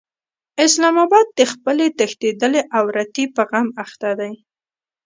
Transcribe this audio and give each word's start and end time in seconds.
اسلام 0.65 0.95
اباد 1.05 1.27
د 1.39 1.41
خپلې 1.51 1.85
تښتېدلې 1.97 2.61
عورتې 2.77 3.23
په 3.35 3.41
غم 3.49 3.67
اخته 3.83 4.09
دی. 4.19 4.33